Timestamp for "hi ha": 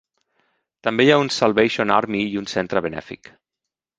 1.07-1.19